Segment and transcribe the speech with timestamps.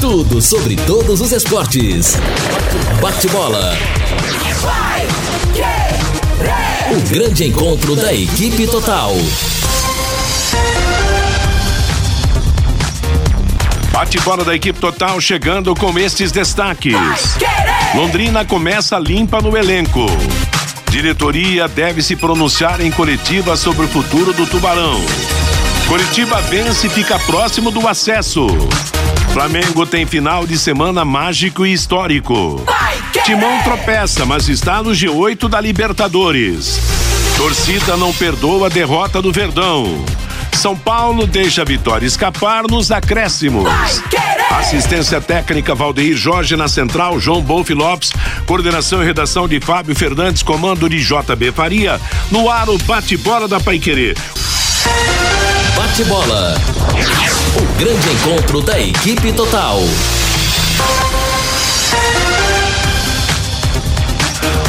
[0.00, 2.16] Tudo sobre todos os esportes.
[3.00, 3.72] Bate-bola.
[6.90, 9.12] O grande encontro da equipe total.
[13.92, 16.96] Bate-bola da equipe total chegando com estes destaques.
[17.94, 20.06] Londrina começa limpa no elenco.
[20.90, 25.00] Diretoria deve se pronunciar em coletiva sobre o futuro do Tubarão.
[25.86, 28.46] Curitiba vence e fica próximo do acesso.
[29.32, 32.64] Flamengo tem final de semana mágico e histórico.
[33.24, 36.80] Timão tropeça, mas está no G8 da Libertadores.
[37.36, 40.04] Torcida não perdoa a derrota do Verdão.
[40.54, 43.68] São Paulo deixa a vitória escapar nos acréscimos.
[44.50, 48.12] Assistência técnica Valdeir Jorge na central, João Bolf Lopes,
[48.46, 53.60] coordenação e redação de Fábio Fernandes, comando de JB Faria, no ar o bate-bola da
[53.60, 54.14] Paiquerê.
[55.76, 56.54] Bate-bola.
[57.56, 59.80] O grande encontro da equipe total.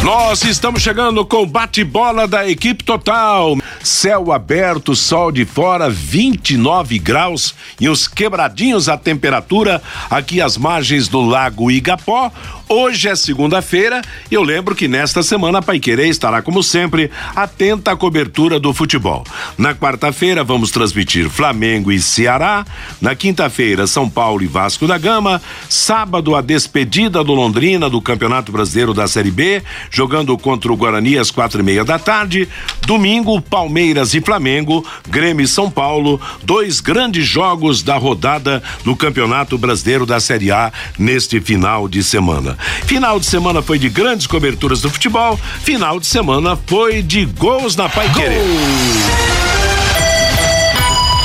[0.04, 3.58] Nós estamos chegando com o bate-bola da equipe total.
[3.84, 11.08] Céu aberto, sol de fora, 29 graus e uns quebradinhos a temperatura aqui às margens
[11.08, 12.32] do Lago Igapó.
[12.72, 17.94] Hoje é segunda-feira e eu lembro que nesta semana a Paiquerê estará, como sempre, atenta
[17.94, 19.26] à cobertura do futebol.
[19.58, 22.64] Na quarta-feira vamos transmitir Flamengo e Ceará.
[23.02, 25.42] Na quinta-feira, São Paulo e Vasco da Gama.
[25.68, 31.18] Sábado, a despedida do Londrina do Campeonato Brasileiro da Série B, jogando contra o Guarani
[31.18, 32.48] às quatro e meia da tarde.
[32.86, 39.58] Domingo, Palmeiras e Flamengo, Grêmio e São Paulo, dois grandes jogos da rodada do Campeonato
[39.58, 42.59] Brasileiro da Série A neste final de semana.
[42.86, 47.76] Final de semana foi de grandes coberturas do futebol, final de semana foi de gols
[47.76, 48.42] na Pai Querer.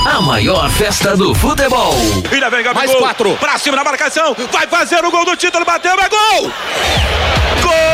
[0.06, 1.94] A maior festa do futebol.
[2.30, 2.74] Ainda vem Gabigol.
[2.74, 3.36] Mais quatro.
[3.36, 4.36] Pra cima na marcação.
[4.52, 5.64] Vai fazer o gol do título.
[5.64, 6.52] Bateu, é gol!
[7.62, 7.93] Gol!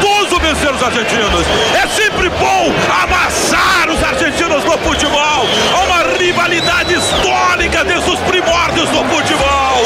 [0.81, 1.45] os argentinos.
[1.75, 5.45] É sempre bom amassar os argentinos no futebol.
[5.73, 9.83] Há uma rivalidade histórica desde os primórdios do futebol.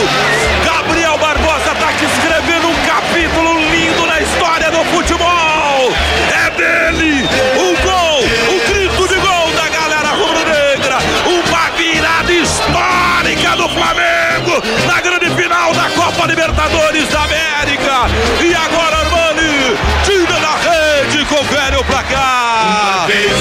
[0.63, 5.91] Gabriel Barbosa está aqui escrevendo um capítulo lindo na história do futebol.
[6.31, 7.27] É dele
[7.57, 8.19] o gol,
[8.55, 10.97] o grito de gol da galera rubro-negra.
[11.25, 18.07] Uma virada histórica do Flamengo na grande final da Copa Libertadores da América.
[18.41, 18.94] E agora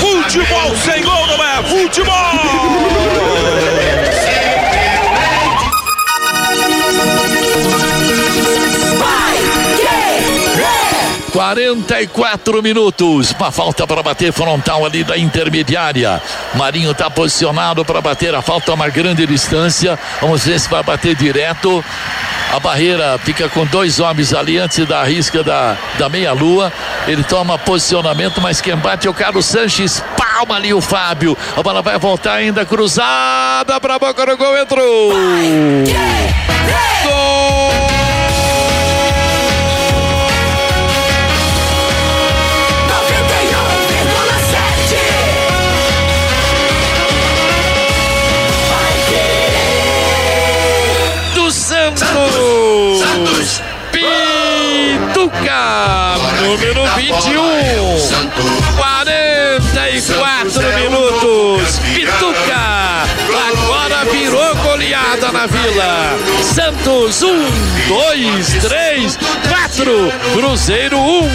[0.01, 2.15] Futebol sem gol não é futebol.
[11.35, 13.33] 44 minutos.
[13.33, 16.23] Uma falta para bater frontal ali da intermediária.
[16.55, 19.99] Marinho está posicionado para bater a falta a uma grande distância.
[20.21, 21.85] Vamos ver se vai bater direto.
[22.55, 26.73] A barreira fica com dois homens ali antes da risca da, da meia-lua.
[27.05, 30.01] Ele toma posicionamento, mas quem bate é o Carlos Sanches.
[30.17, 31.37] Palma ali o Fábio.
[31.57, 34.57] A bola vai voltar ainda cruzada para a boca do gol.
[34.57, 35.11] Entrou.
[37.05, 37.24] Gol!
[65.45, 66.17] Na vila!
[66.43, 67.29] Santos 1,
[67.89, 69.19] 2, 3,
[69.77, 70.13] 4!
[70.33, 71.03] Cruzeiro 1!
[71.03, 71.29] Um.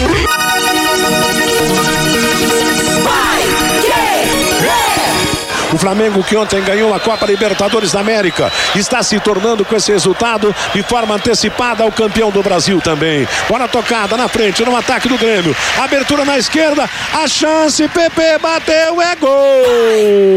[5.72, 9.92] O Flamengo que ontem ganhou a Copa Libertadores da América está se tornando com esse
[9.92, 13.28] resultado de forma antecipada o campeão do Brasil também.
[13.48, 15.56] Bola tocada na frente, no ataque do Grêmio.
[15.78, 19.30] Abertura na esquerda, a chance, PP bateu, é gol!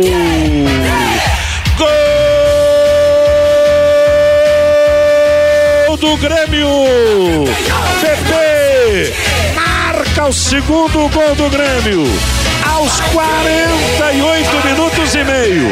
[0.03, 0.52] Gol
[6.03, 6.67] do Grêmio!
[8.01, 9.13] PP
[9.55, 12.03] marca o segundo gol do Grêmio
[12.69, 15.69] aos 48 minutos e meio.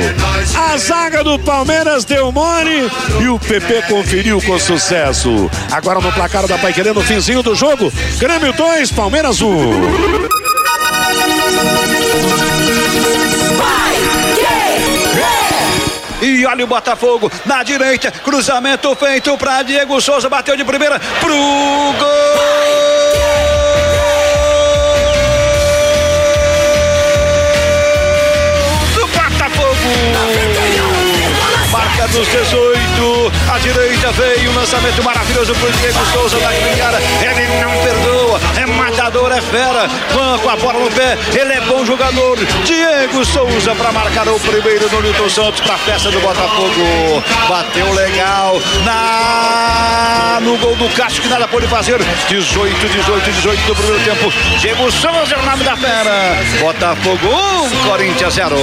[0.56, 2.90] A zaga do Palmeiras deu mole
[3.20, 5.52] e o PP conferiu com sucesso.
[5.70, 9.48] Agora no placar da Paiquerê no finzinho do jogo, Grêmio 2, Palmeiras 1.
[9.50, 9.72] Um.
[16.22, 21.34] E olha o Botafogo na direita, cruzamento feito para Diego Souza, bateu de primeira pro
[21.34, 22.41] gol!
[32.12, 33.32] Dos 18.
[33.54, 36.82] A direita veio, um lançamento maravilhoso pro Diego Souza na grande
[37.26, 39.90] Ele não perdoa, é matador, é fera.
[40.14, 42.38] Juan com a bola no pé, ele é bom jogador.
[42.66, 47.24] Diego Souza para marcar o primeiro no Nilton Santos para a festa do Botafogo.
[47.48, 52.00] Bateu legal na no gol do Castro que nada pôde fazer.
[52.28, 54.32] 18, 18, 18 do primeiro tempo.
[54.60, 56.38] Diego Souza é o nome da fera.
[56.60, 58.56] Botafogo 1, Corinthians 0.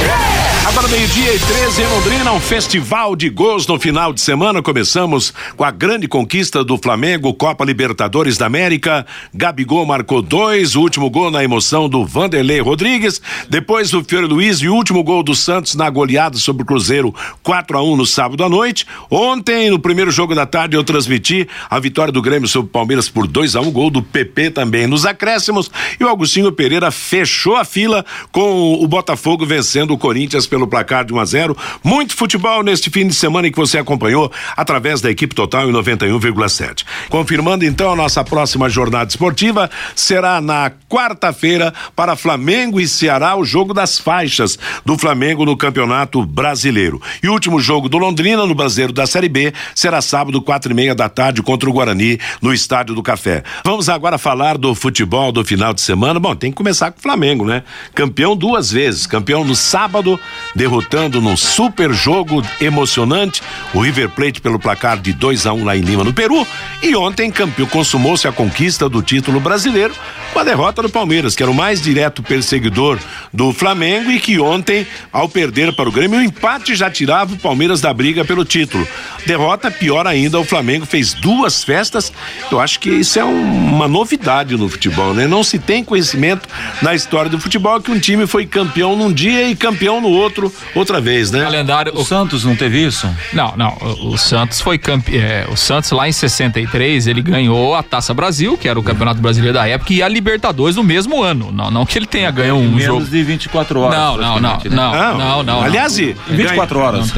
[0.00, 0.37] Yeah!
[0.68, 4.60] Agora meio-dia e 13 em Londrina, um festival de gols no final de semana.
[4.60, 9.06] Começamos com a grande conquista do Flamengo, Copa Libertadores da América.
[9.32, 13.18] Gabigol marcou dois, o último gol na emoção do Vanderlei Rodrigues.
[13.48, 17.14] Depois o Fiore Luiz e o último gol do Santos na goleada sobre o Cruzeiro
[17.42, 18.86] 4 a 1 no sábado à noite.
[19.10, 23.08] Ontem, no primeiro jogo da tarde, eu transmiti a vitória do Grêmio sobre o Palmeiras
[23.08, 25.70] por 2 a 1 gol do PP também nos acréscimos.
[25.98, 30.66] E o Augustinho Pereira fechou a fila com o Botafogo vencendo o Corinthians pelo pelo
[30.66, 31.56] placar de 1 a 0.
[31.84, 36.84] Muito futebol neste fim de semana que você acompanhou através da equipe total em 91,7.
[37.08, 43.44] Confirmando então a nossa próxima jornada esportiva será na quarta-feira para Flamengo e Ceará o
[43.44, 47.00] jogo das faixas do Flamengo no Campeonato Brasileiro.
[47.22, 50.74] E o último jogo do Londrina no Brasileiro da Série B será sábado quatro e
[50.74, 53.44] meia da tarde contra o Guarani no Estádio do Café.
[53.64, 56.18] Vamos agora falar do futebol do final de semana.
[56.18, 57.62] Bom, tem que começar com o Flamengo, né?
[57.94, 60.18] Campeão duas vezes, campeão no sábado
[60.54, 63.42] derrotando num super jogo emocionante
[63.74, 66.46] o River Plate pelo placar de 2 a 1 um lá em Lima, no Peru.
[66.82, 69.94] E ontem campeão consumou-se a conquista do título brasileiro
[70.32, 72.98] com a derrota do Palmeiras, que era o mais direto perseguidor
[73.32, 77.38] do Flamengo e que ontem, ao perder para o Grêmio, o empate já tirava o
[77.38, 78.86] Palmeiras da briga pelo título.
[79.26, 82.12] Derrota pior ainda, o Flamengo fez duas festas.
[82.50, 85.26] Eu acho que isso é um, uma novidade no futebol, né?
[85.26, 86.48] Não se tem conhecimento
[86.82, 90.47] na história do futebol que um time foi campeão num dia e campeão no outro
[90.74, 91.42] outro outra vez, né?
[91.42, 91.92] Calendário.
[91.94, 93.08] O, Santos não teve isso?
[93.32, 93.76] Não, não.
[93.80, 95.22] O, o Santos foi campeão.
[95.22, 99.20] É, o Santos lá em 63 ele ganhou a Taça Brasil, que era o Campeonato
[99.20, 101.50] Brasileiro da época, e a Libertadores no mesmo ano.
[101.52, 103.04] Não, não que ele tenha ganho um Menos jogo.
[103.04, 103.98] de 24 horas.
[103.98, 104.60] Não, não, não, né?
[104.70, 105.62] não, não, não, não.
[105.62, 106.14] Aliás, não.
[106.28, 107.12] 24 horas.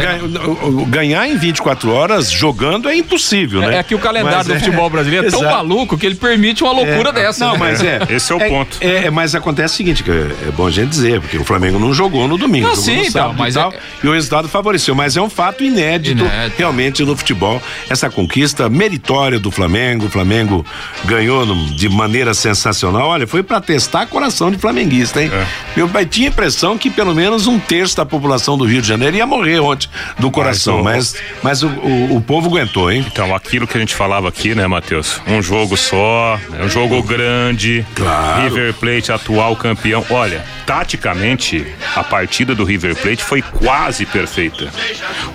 [0.89, 3.77] Ganhar em 24 horas jogando é impossível, né?
[3.77, 5.57] É, é que o calendário mas do é, futebol brasileiro é tão Exato.
[5.57, 7.47] maluco que ele permite uma loucura é, dessa.
[7.47, 7.59] Não, né?
[7.59, 8.01] mas é.
[8.09, 8.79] Esse é o ponto.
[8.81, 11.93] É, mas acontece o seguinte, que é bom a gente dizer, porque o Flamengo não
[11.95, 12.69] jogou no domingo.
[12.69, 13.73] Não, sim, então, mas tal,
[14.03, 18.69] e o resultado favoreceu, mas é um fato inédito, inédito, realmente no futebol essa conquista
[18.69, 20.07] meritória do Flamengo.
[20.07, 20.65] O Flamengo
[21.05, 21.45] ganhou
[21.75, 23.09] de maneira sensacional.
[23.09, 25.31] Olha, foi para testar coração de flamenguista, hein?
[25.33, 25.81] É.
[25.81, 29.17] Eu tinha a impressão que pelo menos um terço da população do Rio de Janeiro
[29.17, 33.05] ia morrer ontem do coração, mas, mas, mas o, o, o, povo aguentou, hein?
[33.07, 35.21] Então, aquilo que a gente falava aqui, né, Matheus?
[35.27, 37.85] Um jogo só, é um jogo grande.
[37.95, 38.43] Claro.
[38.43, 40.05] River Plate, atual campeão.
[40.11, 44.71] Olha, taticamente, a partida do River Plate foi quase perfeita.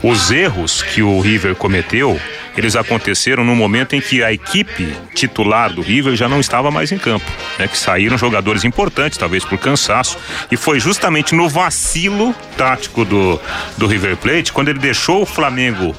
[0.03, 2.19] Os erros que o River cometeu,
[2.57, 6.91] eles aconteceram no momento em que a equipe titular do River já não estava mais
[6.91, 7.25] em campo,
[7.59, 7.67] né?
[7.67, 10.17] Que saíram jogadores importantes, talvez por cansaço,
[10.51, 13.39] e foi justamente no vacilo tático do,
[13.77, 15.95] do River Plate, quando ele deixou o Flamengo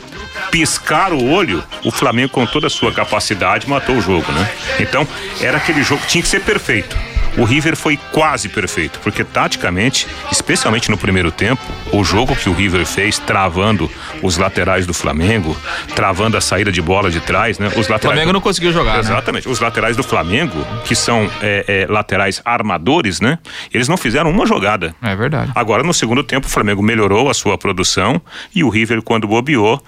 [0.50, 4.49] piscar o olho, o Flamengo com toda a sua capacidade matou o jogo, né?
[4.80, 5.06] Então,
[5.40, 6.96] era aquele jogo que tinha que ser perfeito.
[7.36, 11.62] O River foi quase perfeito, porque taticamente, especialmente no primeiro tempo,
[11.92, 13.90] o jogo que o River fez travando
[14.22, 15.56] os laterais do Flamengo,
[15.94, 17.66] travando a saída de bola de trás, né?
[17.68, 18.04] Os laterais.
[18.04, 18.94] O Flamengo não conseguiu jogar.
[18.94, 19.00] Né?
[19.00, 19.46] Exatamente.
[19.46, 19.52] Né?
[19.52, 23.38] Os laterais do Flamengo, que são é, é, laterais armadores, né?
[23.72, 24.94] Eles não fizeram uma jogada.
[25.02, 25.52] É verdade.
[25.54, 28.20] Agora, no segundo tempo, o Flamengo melhorou a sua produção
[28.54, 29.82] e o River, quando bobeou,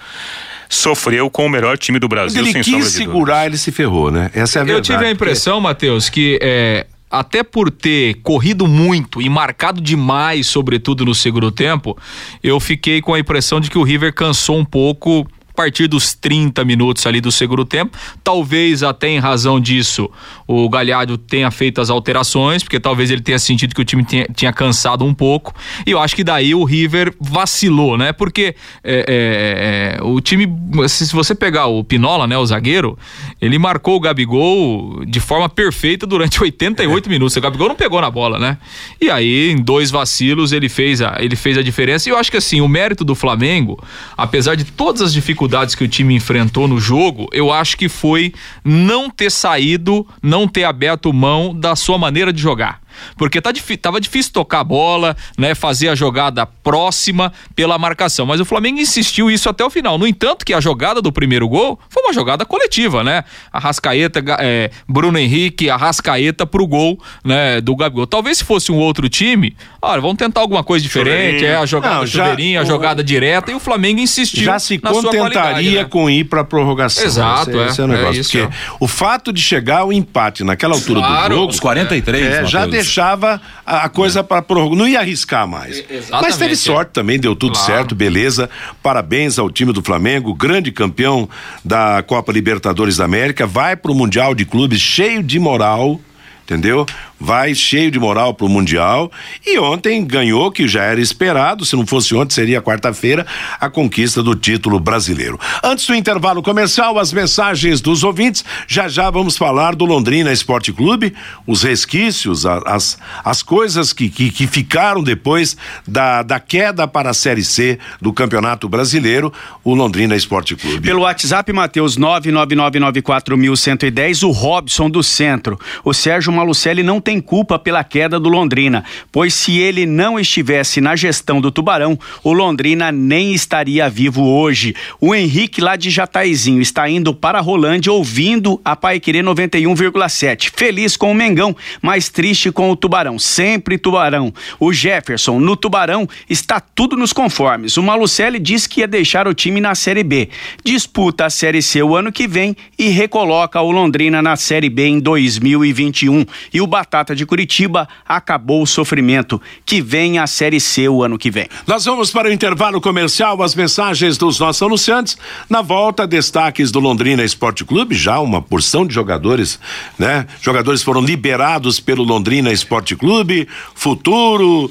[0.68, 2.42] sofreu com o melhor time do Brasil.
[2.42, 4.30] Quando ele quis segurar, ele se ferrou, né?
[4.34, 4.92] Essa é a verdade.
[4.92, 10.46] Eu tive a impressão, Matheus, que é, até por ter corrido muito e marcado demais,
[10.46, 11.96] sobretudo no segundo tempo,
[12.42, 15.26] eu fiquei com a impressão de que o River cansou um pouco
[15.58, 17.98] partir dos 30 minutos ali do segundo tempo.
[18.22, 20.08] Talvez até em razão disso
[20.46, 24.24] o Galhardo tenha feito as alterações, porque talvez ele tenha sentido que o time tinha,
[24.32, 25.52] tinha cansado um pouco.
[25.84, 28.12] E eu acho que daí o River vacilou, né?
[28.12, 30.46] Porque é, é, é, o time,
[30.86, 32.96] se você pegar o Pinola, né, o zagueiro,
[33.40, 37.34] ele marcou o Gabigol de forma perfeita durante 88 minutos.
[37.34, 38.58] O Gabigol não pegou na bola, né?
[39.00, 42.08] E aí, em dois vacilos, ele fez a, ele fez a diferença.
[42.08, 43.82] E eu acho que assim, o mérito do Flamengo,
[44.16, 47.88] apesar de todas as dificuldades dificuldades que o time enfrentou no jogo, eu acho que
[47.88, 52.80] foi não ter saído, não ter aberto mão da sua maneira de jogar
[53.16, 58.40] porque tá tava difícil tocar a bola, né, fazer a jogada próxima pela marcação, mas
[58.40, 59.98] o Flamengo insistiu isso até o final.
[59.98, 63.24] No entanto, que a jogada do primeiro gol foi uma jogada coletiva, né?
[63.52, 68.06] Arrascaeta, é, Bruno Henrique, Arrascaeta pro gol, né, do Gabigol.
[68.06, 71.96] Talvez se fosse um outro time, olha, vamos tentar alguma coisa diferente, é a jogada
[71.96, 73.04] Não, já, chuveirinha, a jogada o...
[73.04, 75.88] direta e o Flamengo insistiu Já se contentaria né?
[75.88, 77.04] com ir para prorrogação.
[77.04, 79.92] Exato, esse, é, esse é o negócio, é isso, porque o fato de chegar ao
[79.92, 84.78] empate naquela altura claro, do jogo, os 43, é, já deixava a coisa para prorrogar,
[84.78, 85.84] não ia arriscar mais.
[86.10, 87.66] Mas teve sorte também, deu tudo claro.
[87.66, 88.48] certo, beleza.
[88.82, 91.28] Parabéns ao time do Flamengo, grande campeão
[91.64, 96.00] da Copa Libertadores da América, vai para o Mundial de Clubes cheio de moral
[96.48, 96.86] entendeu?
[97.20, 99.10] Vai cheio de moral pro Mundial
[99.46, 103.26] e ontem ganhou, que já era esperado, se não fosse ontem seria quarta-feira,
[103.60, 105.38] a conquista do título brasileiro.
[105.62, 110.72] Antes do intervalo comercial, as mensagens dos ouvintes, já já vamos falar do Londrina Esporte
[110.72, 111.14] Clube,
[111.46, 115.56] os resquícios, as, as coisas que, que, que ficaram depois
[115.86, 119.32] da, da queda para a Série C do Campeonato Brasileiro,
[119.64, 120.80] o Londrina Esporte Clube.
[120.80, 127.82] Pelo WhatsApp, Matheus 999941110, o Robson do Centro, o Sérgio Malucelli não tem culpa pela
[127.82, 133.32] queda do Londrina, pois se ele não estivesse na gestão do Tubarão, o Londrina nem
[133.32, 134.74] estaria vivo hoje.
[135.00, 140.52] O Henrique lá de Jataizinho está indo para a Rolândia ouvindo a Paiquerê 91,7.
[140.54, 143.18] Feliz com o Mengão, mas triste com o Tubarão.
[143.18, 144.30] Sempre Tubarão.
[144.60, 147.78] O Jefferson no Tubarão está tudo nos conformes.
[147.78, 150.28] O Malucelli disse que ia deixar o time na Série B.
[150.62, 154.86] Disputa a Série C o ano que vem e recoloca o Londrina na Série B
[154.88, 156.66] em 2021 e o
[156.98, 159.40] Batata de Curitiba acabou o sofrimento.
[159.64, 161.48] Que vem a Série C o ano que vem.
[161.66, 165.16] Nós vamos para o intervalo comercial, as mensagens dos nossos anunciantes.
[165.48, 169.60] Na volta, destaques do Londrina Esporte Clube, já uma porção de jogadores,
[169.98, 170.26] né?
[170.40, 174.70] Jogadores foram liberados pelo Londrina Esporte Clube, futuro,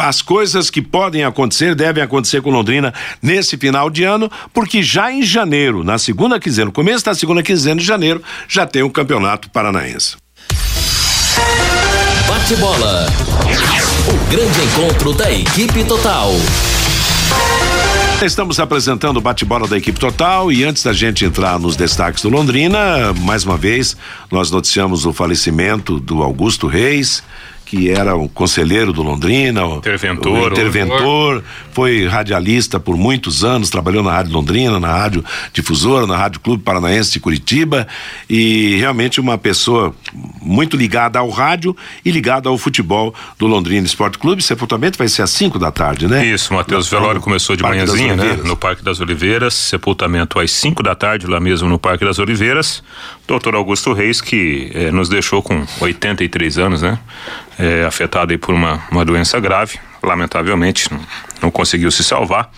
[0.00, 5.10] as coisas que podem acontecer, devem acontecer com Londrina nesse final de ano, porque já
[5.10, 8.90] em janeiro, na segunda quinzena, no começo da segunda quinzena de janeiro, já tem o
[8.90, 10.21] Campeonato Paranaense.
[12.42, 13.06] Bate bola.
[14.08, 16.32] O grande encontro da equipe total.
[18.20, 22.28] Estamos apresentando o bate-bola da equipe total e antes da gente entrar nos destaques do
[22.28, 23.96] Londrina, mais uma vez,
[24.28, 27.22] nós noticiamos o falecimento do Augusto Reis,
[27.72, 34.02] que era um conselheiro do Londrina, interventor, o interventor, foi radialista por muitos anos, trabalhou
[34.02, 35.24] na Rádio Londrina, na Rádio
[35.54, 37.88] Difusora, na Rádio Clube Paranaense de Curitiba
[38.28, 39.94] e realmente uma pessoa
[40.42, 41.74] muito ligada ao rádio
[42.04, 44.42] e ligada ao futebol do Londrina Esporte Clube.
[44.42, 46.26] Sepultamento vai ser às 5 da tarde, né?
[46.26, 48.38] Isso, Matheus Velório começou de Parque manhãzinha, né?
[48.44, 52.82] No Parque das Oliveiras, sepultamento às 5 da tarde lá mesmo no Parque das Oliveiras.
[53.26, 56.98] Doutor Augusto Reis que eh, nos deixou com 83 anos, né?
[57.58, 61.00] É, afetado aí por uma, uma doença grave, lamentavelmente não,
[61.42, 62.50] não, conseguiu se salvar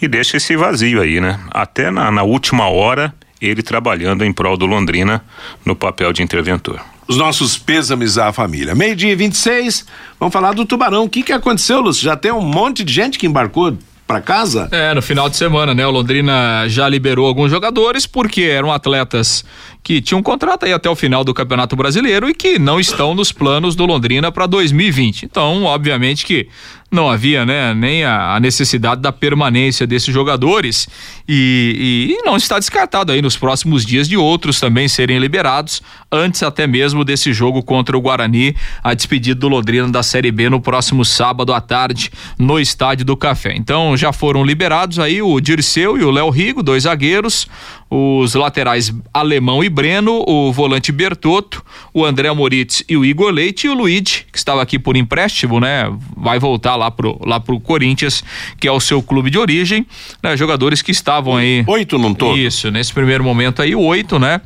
[0.00, 1.40] e deixa esse vazio aí, né?
[1.50, 5.22] Até na, na última hora ele trabalhando em prol do Londrina
[5.64, 6.80] no papel de interventor.
[7.06, 8.74] Os nossos pêsames à família.
[8.74, 9.86] Meio-dia 26,
[10.18, 11.04] vamos falar do Tubarão.
[11.04, 12.02] O que, que aconteceu, Lúcio?
[12.02, 14.68] Já tem um monte de gente que embarcou para casa?
[14.70, 15.86] É, no final de semana, né?
[15.86, 19.44] O Londrina já liberou alguns jogadores porque eram atletas
[19.84, 23.14] que tinham um contrato aí até o final do Campeonato Brasileiro e que não estão
[23.14, 25.26] nos planos do Londrina para 2020.
[25.26, 26.48] Então, obviamente que
[26.94, 30.88] não havia né, nem a, a, necessidade da permanência desses jogadores
[31.28, 35.82] e, e, e, não está descartado aí nos próximos dias de outros também serem liberados
[36.10, 40.48] antes até mesmo desse jogo contra o Guarani, a despedida do Londrina da Série B
[40.48, 43.54] no próximo sábado à tarde no Estádio do Café.
[43.56, 47.48] Então já foram liberados aí o Dirceu e o Léo Rigo, dois zagueiros,
[47.90, 53.66] os laterais Alemão e Breno, o volante Bertotto, o André Moritz e o Igor Leite
[53.66, 55.92] e o Luigi, que estava aqui por empréstimo, né?
[56.16, 58.22] Vai voltar lá pro, lá pro Corinthians,
[58.60, 59.84] que é o seu clube de origem,
[60.22, 60.36] né?
[60.36, 61.64] Jogadores que estavam aí.
[61.66, 62.38] Oito não todo?
[62.38, 64.40] Isso, nesse primeiro momento aí, oito, né?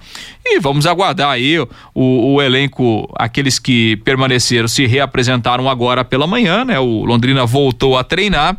[0.50, 6.64] E vamos aguardar aí o, o, elenco, aqueles que permaneceram, se reapresentaram agora pela manhã,
[6.64, 6.78] né?
[6.78, 8.56] O Londrina voltou a treinar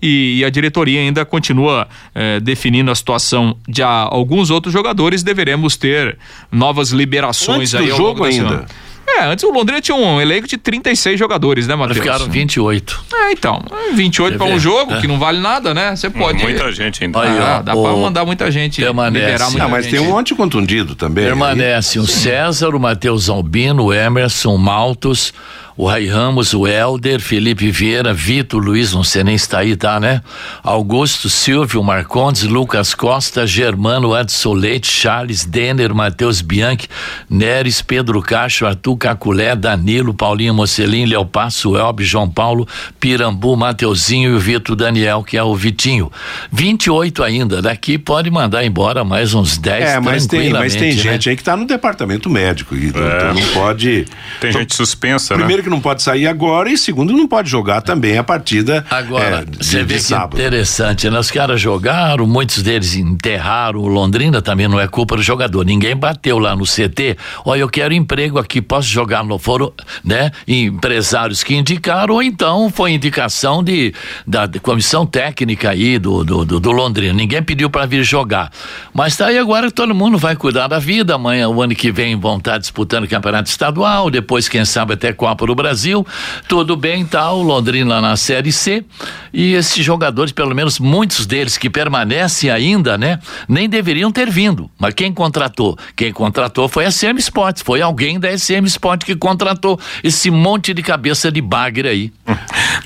[0.00, 5.22] e, e a diretoria ainda continua eh, definindo a situação de alguns outros jogadores.
[5.22, 6.18] Deveremos ter
[6.50, 8.48] novas liberações Antes aí do jogo ainda.
[8.48, 8.66] semana.
[9.08, 11.98] É, antes o Londrina tinha um elenco de 36 jogadores, né, Matheus?
[11.98, 13.04] Ficaram 28.
[13.14, 13.62] É, então,
[13.94, 15.00] 28 para um jogo, É.
[15.00, 15.94] que não vale nada, né?
[15.94, 16.42] Você pode.
[16.42, 17.20] Muita gente ainda.
[17.20, 19.24] Aí, Ah, ó, dá pra mandar muita gente, permanece.
[19.26, 19.96] liberar muita Ah, mas gente.
[19.96, 21.24] tem um monte de contundido também.
[21.24, 25.32] Permanecem o César, o Matheus Albino, o Emerson, o Maltos,
[25.76, 29.76] o Rai Ramos, o Helder, Felipe Vieira, Vitor Luiz, não sei nem se tá aí,
[29.76, 30.22] tá, né?
[30.62, 36.88] Augusto, Silvio, Marcondes, Lucas Costa, Germano, Edson Leite, Charles, Denner, Matheus Bianchi,
[37.28, 42.66] Neres, Pedro Cacho, Arthur Caculé, Danilo, Paulinho Mocelin, Léo Passo, Elbe, João Paulo,
[42.98, 46.10] Pirambu, Mateuzinho e o Vitor Daniel, que é o Vitinho.
[46.50, 50.96] 28 ainda, daqui pode mandar embora mais uns 10 É, mas tem, mas tem né?
[51.02, 53.32] gente aí que tá no departamento médico e então É.
[53.34, 54.06] não pode.
[54.40, 55.65] Tem gente suspensa, Primeiro né?
[55.66, 59.44] Que não pode sair agora e segundo não pode jogar também a partida Agora, é,
[59.44, 60.34] de, você de vê que sábado.
[60.36, 61.18] interessante, né?
[61.18, 63.80] Os caras jogaram, muitos deles enterraram.
[63.80, 65.64] O Londrina também não é culpa do jogador.
[65.64, 67.16] Ninguém bateu lá no CT.
[67.44, 70.30] Olha, eu quero emprego aqui, posso jogar no foro, né?
[70.46, 73.92] Empresários que indicaram, ou então foi indicação de,
[74.24, 77.12] da, de comissão técnica aí do, do, do, do Londrina.
[77.12, 78.52] Ninguém pediu para vir jogar.
[78.94, 81.16] Mas tá aí agora todo mundo vai cuidar da vida.
[81.16, 85.12] Amanhã, o ano que vem, vão estar disputando o campeonato estadual, depois, quem sabe, até
[85.12, 86.06] Copa do Brasil.
[86.48, 87.06] Tudo bem?
[87.32, 88.84] O Londrina na Série C.
[89.32, 93.18] E esses jogadores, pelo menos muitos deles que permanecem ainda, né?
[93.48, 94.70] Nem deveriam ter vindo.
[94.78, 95.76] Mas quem contratou?
[95.94, 97.62] Quem contratou foi a SM Sports.
[97.62, 102.12] Foi alguém da SM Sport que contratou esse monte de cabeça de bagre aí.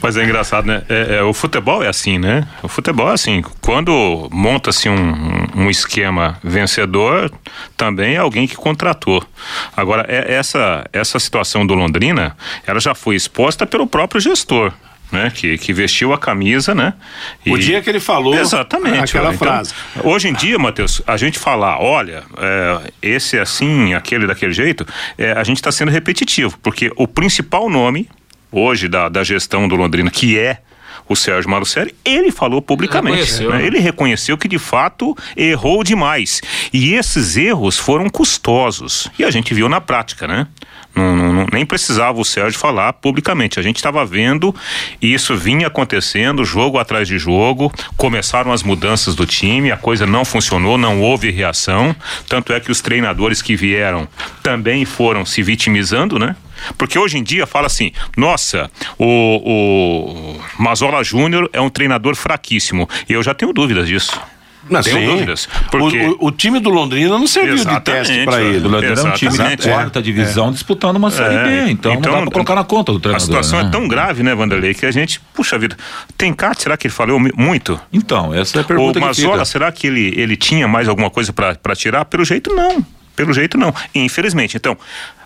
[0.02, 0.82] Mas é engraçado, né?
[0.88, 2.46] É, é, o futebol é assim, né?
[2.62, 3.42] O futebol é assim.
[3.60, 7.30] Quando monta-se um, um esquema vencedor,
[7.76, 9.22] também é alguém que contratou.
[9.76, 12.36] Agora, é, essa, essa situação do Londrina,
[12.66, 14.72] ela já foi exposta pelo próprio gestor.
[15.12, 16.94] Né, que, que vestiu a camisa, né?
[17.44, 19.00] O dia que ele falou Exatamente.
[19.00, 19.74] aquela olha, então, frase.
[20.04, 24.86] Hoje em dia, Matheus, a gente falar, olha, é, esse é assim, aquele daquele jeito,
[25.18, 28.08] é, a gente está sendo repetitivo, porque o principal nome
[28.52, 30.60] hoje da, da gestão do Londrina, que é
[31.10, 33.16] o Sérgio Malucelli, ele falou publicamente.
[33.16, 33.58] Reconheceu, né?
[33.58, 33.66] né?
[33.66, 36.40] Ele reconheceu que de fato errou demais.
[36.72, 39.08] E esses erros foram custosos.
[39.18, 40.46] E a gente viu na prática, né?
[40.94, 43.58] Não, não- nem precisava o Sérgio falar publicamente.
[43.58, 44.54] A gente estava vendo
[45.00, 47.72] e isso vinha acontecendo, jogo atrás de jogo.
[47.96, 51.94] Começaram as mudanças do time, a coisa não funcionou, não houve reação.
[52.28, 54.06] Tanto é que os treinadores que vieram
[54.42, 56.36] também foram se vitimizando, né?
[56.76, 59.06] Porque hoje em dia fala assim: nossa, o,
[59.54, 62.88] o Mazola Júnior é um treinador fraquíssimo.
[63.08, 64.20] E eu já tenho dúvidas disso.
[64.70, 65.06] Não, Tenho sim.
[65.06, 65.44] dúvidas.
[65.66, 65.98] O- Porque...
[66.20, 68.66] O, o time do Londrina não serviu de Exatamente, teste para ele.
[68.66, 71.92] O Londrina é um time da Exatamente, quarta divisão disputando uma Série É, B, então,
[71.94, 73.26] então, não dá pra colocar na conta do A treinador.
[73.26, 73.68] situação né?
[73.68, 75.76] é tão grave, né, Vanderlei, que a gente, puxa vida,
[76.16, 77.80] tem cá, será que ele falou mi- muito?
[77.92, 81.10] Então, essa é a O pergunta que Mazola, será que ele, ele tinha mais alguma
[81.10, 82.04] coisa para tirar?
[82.04, 82.84] Pelo jeito, não.
[83.16, 83.74] Pelo jeito, não.
[83.94, 84.56] Infelizmente.
[84.56, 84.78] Então,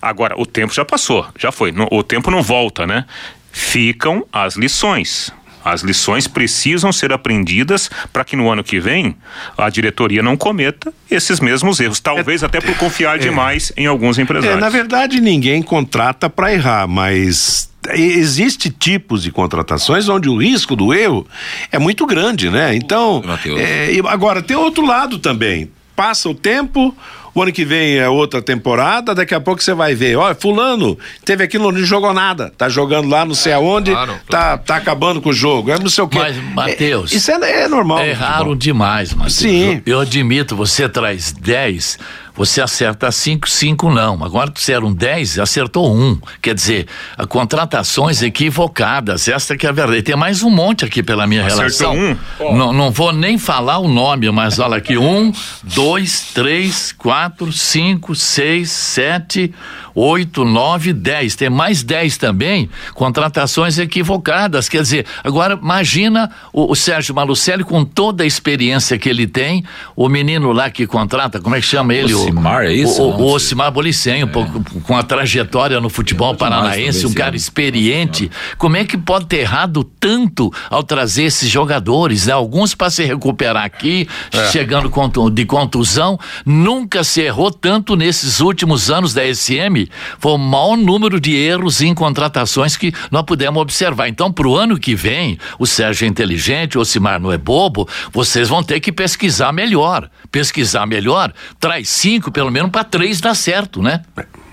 [0.02, 1.72] agora, o tempo já passou, já foi.
[1.92, 3.04] O tempo não volta, né?
[3.52, 5.32] Ficam as lições.
[5.64, 9.16] As lições precisam ser aprendidas para que no ano que vem
[9.56, 12.00] a diretoria não cometa esses mesmos erros.
[12.00, 14.60] Talvez até por confiar demais em alguns É, empresários.
[14.60, 20.92] na verdade, ninguém contrata para errar, mas existe tipos de contratações onde o risco do
[20.94, 21.26] erro
[21.72, 22.74] é muito grande, né?
[22.74, 23.22] Então,
[23.58, 25.70] é, agora tem outro lado também.
[25.96, 26.94] Passa o tempo,
[27.34, 30.96] o ano que vem é outra temporada, daqui a pouco você vai ver, olha, fulano
[31.24, 35.20] teve aqui não jogou nada, tá jogando lá não sei aonde, claro, tá, tá acabando
[35.20, 36.18] com o jogo, é não sei o quê.
[36.18, 37.98] Mas, Matheus, É, isso é, é normal.
[37.98, 38.54] no Erraram futebol.
[38.56, 39.34] demais, Matheus.
[39.34, 39.82] Sim.
[39.84, 41.98] Eu, eu admito, você traz 10,
[42.34, 44.24] você acerta 5, 5 não.
[44.24, 46.18] Agora disseram 10, acertou um.
[46.42, 46.86] Quer dizer,
[47.28, 49.28] contratações equivocadas.
[49.28, 50.02] Esta que é a verdade.
[50.02, 52.18] Tem mais um monte aqui pela minha Acertou relação.
[52.40, 52.56] um?
[52.56, 58.14] Não, não vou nem falar o nome, mas olha aqui: um, dois, três, quatro, cinco,
[58.14, 59.54] seis, sete,
[59.94, 61.36] oito, nove, dez.
[61.36, 64.68] Tem mais dez também, contratações equivocadas.
[64.68, 69.64] Quer dizer, agora imagina o, o Sérgio Malucelli com toda a experiência que ele tem,
[69.94, 72.23] o menino lá que contrata, como é que chama ele?
[72.24, 73.02] Ocimar, é isso?
[73.02, 73.32] O, o.
[73.32, 74.44] Ocimar Bolicenho, pô,
[74.82, 77.36] com a trajetória no futebol paranaense, um cara ano.
[77.36, 78.30] experiente.
[78.58, 82.32] Como é que pode ter errado tanto ao trazer esses jogadores, né?
[82.32, 84.50] Alguns para se recuperar aqui, É.
[84.50, 84.90] chegando
[85.30, 89.88] de contusão, nunca se errou tanto nesses últimos anos da SM.
[90.18, 94.08] Foi o maior número de erros em contratações que nós pudemos observar.
[94.08, 97.88] Então, para o ano que vem, o Sérgio é inteligente, o Ocimar não é bobo,
[98.12, 100.08] vocês vão ter que pesquisar melhor.
[100.30, 104.02] Pesquisar melhor, traz cinco cinco, pelo menos para três dar certo, né?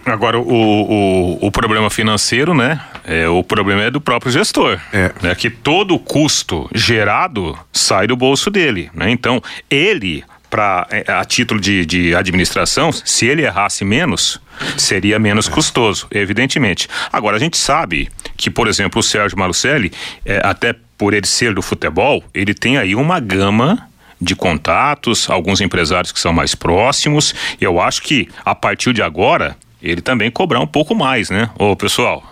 [0.06, 2.82] Agora, o, o, o problema financeiro, né?
[3.06, 4.80] É, o problema é do próprio gestor.
[4.92, 5.12] É.
[5.22, 8.90] Né, que todo o custo gerado sai do bolso dele.
[8.96, 9.12] Né?
[9.12, 14.42] Então, ele, pra, é, a título de, de administração, se ele errasse menos,
[14.76, 16.88] seria menos custoso, evidentemente.
[17.14, 19.92] Agora, a gente sabe que, por exemplo, o Sérgio Malucelli,
[20.26, 23.88] é, até por ele ser do futebol, ele tem aí uma gama
[24.22, 27.34] de contatos, alguns empresários que são mais próximos.
[27.60, 31.50] Eu acho que a partir de agora ele também cobrar um pouco mais, né?
[31.58, 32.24] Ô, pessoal,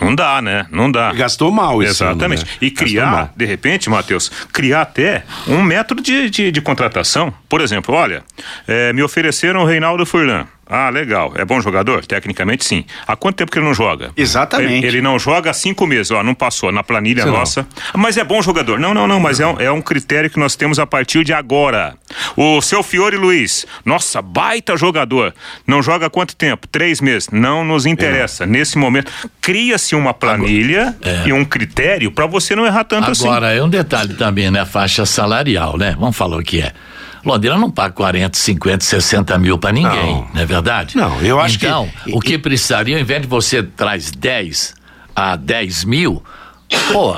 [0.00, 0.66] não dá, né?
[0.70, 1.12] Não dá.
[1.12, 2.42] Gastou mal esse Exatamente.
[2.42, 2.58] ano, né?
[2.60, 7.32] E criar, de repente, Matheus, criar até um método de, de, de contratação.
[7.48, 8.22] Por exemplo, olha,
[8.66, 10.46] eh, me ofereceram o Reinaldo Furlan.
[10.66, 11.32] Ah, legal.
[11.36, 12.06] É bom jogador?
[12.06, 12.84] Tecnicamente, sim.
[13.06, 14.10] Há quanto tempo que ele não joga?
[14.16, 14.72] Exatamente.
[14.72, 17.38] Ele, ele não joga há cinco meses, ó, não passou na planilha Sei não.
[17.38, 17.68] nossa.
[17.94, 18.78] Mas é bom jogador.
[18.78, 21.34] Não, não, não, mas é um, é um critério que nós temos a partir de
[21.34, 21.96] agora.
[22.36, 25.34] O seu Fiore Luiz, nossa, baita jogador.
[25.66, 26.66] Não joga há quanto tempo?
[26.66, 27.28] Três meses.
[27.30, 28.46] Não nos interessa.
[28.46, 29.12] Nesse momento,
[29.44, 33.26] cria-se uma planilha e um critério para você não errar tanto assim.
[33.26, 34.60] Agora, é um detalhe também, né?
[34.60, 35.94] A faixa salarial, né?
[36.00, 36.72] Vamos falar o que é.
[37.22, 40.28] Londrina não paga 40, 50, 60 mil pra ninguém, Não.
[40.34, 40.96] não, é verdade?
[40.96, 44.74] Não, eu acho que- então, o que precisaria, ao invés de você traz 10
[45.14, 46.22] a 10 mil,
[46.92, 47.16] pô,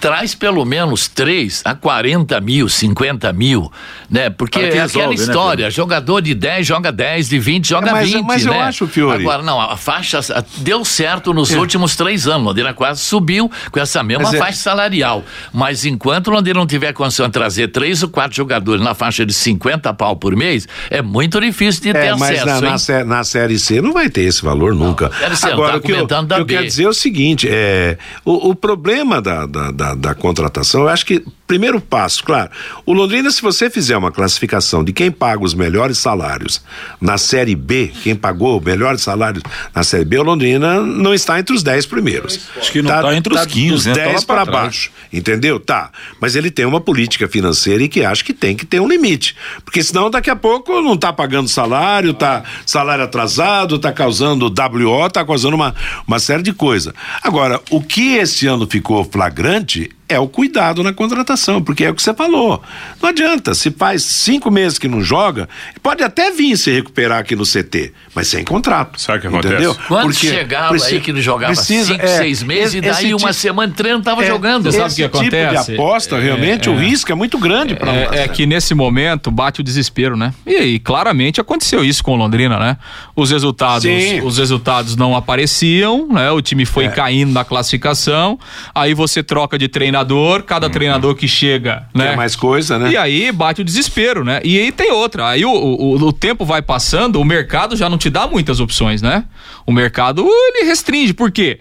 [0.00, 3.72] traz pelo menos 3 a 40 mil, 50 mil,
[4.10, 4.28] né?
[4.30, 7.92] Porque é resolve, aquela né, história, jogador de 10 joga 10, de 20 joga É,
[7.92, 8.60] mas- 20, mas eu né?
[8.60, 12.46] acho, Fiore- Agora, não, a faixa a- deu certo nos últimos três anos.
[12.46, 15.24] Londrina quase subiu com essa mesma Mas é- faixa salarial.
[15.52, 19.24] Mas enquanto o Londrina não tiver condição de trazer três ou quatro jogadores na faixa
[19.26, 22.92] de 50 pau por mês, é muito difícil de ter É, mas acesso.
[22.92, 25.10] na, na na Série C não vai ter esse valor nunca.
[25.18, 25.96] Série C, Agora, tá o que eu,
[26.38, 30.82] eu quero dizer é o seguinte: é, o, o problema da, da, da, da contratação,
[30.82, 32.50] eu acho que, primeiro passo, claro,
[32.84, 36.62] o Londrina, se você fizer uma classificação de quem paga os melhores salários
[37.00, 39.42] na Série B, quem pagou os melhores salários
[39.74, 42.40] na Série B, o Londrina não está entre os 10 primeiros.
[42.56, 43.94] Acho que não tá entre os 15, dos né?
[43.94, 44.90] Tá 10 lá pra para baixo.
[45.12, 45.58] Entendeu?
[45.58, 45.90] Tá.
[46.20, 49.36] Mas ele tem uma política financeira e que acha que tem que ter um limite.
[49.64, 55.10] Porque senão daqui a pouco não tá pagando salário, tá salário atrasado, tá causando WO,
[55.10, 55.74] tá causando uma,
[56.06, 56.92] uma série de coisas.
[57.22, 61.94] Agora, o que esse ano ficou flagrante é o cuidado na contratação, porque é o
[61.94, 62.62] que você falou.
[63.02, 65.48] Não adianta, se faz cinco meses que não joga,
[65.82, 69.00] pode até vir se recuperar aqui no CT, mas sem contrato.
[69.00, 69.54] Sabe o que acontece?
[69.54, 69.74] Entendeu?
[69.88, 73.12] Quantos Porque chegaram preci- aí que ele jogava precisa- cinco, é, seis meses e daí
[73.14, 74.70] uma tipo- semana treino tava é, jogando?
[74.70, 75.66] Você sabe o que tipo acontece?
[75.66, 76.84] de aposta, realmente, É, o é.
[76.84, 80.32] risco é muito grande para É, é que nesse momento bate o desespero, né?
[80.46, 82.76] E, aí, claramente aconteceu isso com o Londrina, né?
[83.16, 84.20] Os resultados, Sim.
[84.22, 86.30] os resultados não apareciam, né?
[86.30, 86.66] O time É.
[86.66, 88.38] foi caindo na classificação.
[88.74, 89.95] Aí você troca de treinador,
[90.42, 92.08] cada treinador que chega, né?
[92.08, 92.90] Quer mais coisa, né?
[92.90, 94.40] E aí bate o desespero, né?
[94.44, 95.28] E aí tem outra.
[95.28, 99.00] Aí o, o, o tempo vai passando, o mercado já não te dá muitas opções,
[99.00, 99.24] né?
[99.64, 101.12] O mercado ele restringe.
[101.12, 101.46] Por quê?
[101.46, 101.60] Porque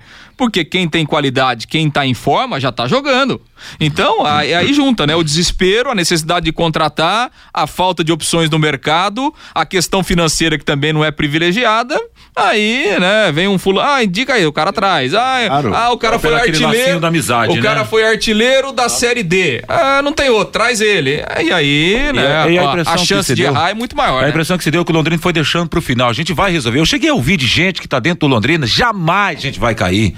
[0.70, 3.42] quem tem qualidade, quem tá em forma, já tá jogando.
[3.80, 5.16] Então, aí, aí junta, né?
[5.16, 10.58] O desespero, a necessidade de contratar, a falta de opções no mercado, a questão financeira
[10.58, 12.00] que também não é privilegiada.
[12.36, 15.14] Aí, né, vem um fulano, ah, indica aí, o cara traz.
[15.14, 15.74] Ah, Claro.
[15.74, 17.00] ah o cara foi artilheiro.
[17.00, 17.86] da amizade, o cara né?
[17.86, 19.64] foi artilheiro da Série D.
[19.70, 21.24] Ah, não tem outro, traz ele.
[21.42, 24.24] E aí, né, e a a, a chance de deu- errar é muito maior, A
[24.24, 24.30] né?
[24.30, 26.10] impressão que se deu é que o Londrina foi deixando pro final.
[26.10, 26.80] A gente vai resolver.
[26.80, 29.74] Eu cheguei a ouvir de gente que tá dentro do Londrina, jamais a gente vai
[29.74, 30.14] cair.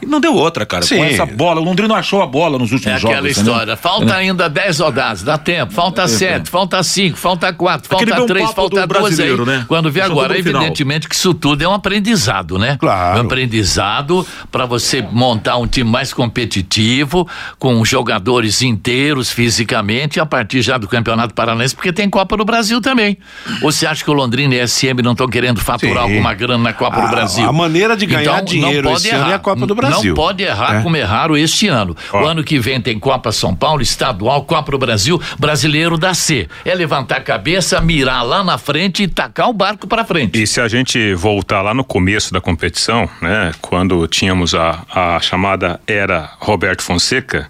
[0.00, 0.84] E não deu outra, cara.
[0.84, 0.96] Sim.
[0.98, 3.14] Com essa bola, o Londrina achou a bola nos É últimos jogos.
[3.16, 3.76] aquela história.
[3.76, 5.72] Falta ainda 10 rodadas, dá tempo.
[5.72, 9.36] Falta 7, falta 5, falta 4, Aquele falta bom 3, papo falta do 12 aí.
[9.46, 9.64] né?
[9.68, 10.60] Quando vê Jogou agora, no final.
[10.62, 12.76] evidentemente que isso tudo é um aprendizado, né?
[12.78, 13.18] Claro.
[13.18, 17.28] É um aprendizado para você montar um time mais competitivo,
[17.58, 22.80] com jogadores inteiros fisicamente, a partir já do Campeonato Paranaense, porque tem Copa do Brasil
[22.80, 23.18] também.
[23.62, 26.10] Ou você acha que o Londrina e a SM não estão querendo faturar Sim.
[26.12, 27.48] alguma grana na Copa A- do Brasil?
[27.48, 29.32] a maneira de ganhar Então, dinheiro não pode esse ano errar.
[29.32, 30.14] é a Copa do Não Brasil.
[30.14, 30.82] pode errar É.
[30.82, 31.96] como erraram este ano.
[32.12, 36.48] O ano que vem tem Copa São Paulo, Estadual, Copa do Brasil, Brasileiro da C.
[36.64, 40.40] É levantar a cabeça, mirar lá na frente e tacar o barco para frente.
[40.42, 45.20] E se a gente voltar lá no começo da competição, né, quando tínhamos a, a
[45.20, 47.48] chamada era Roberto Fonseca,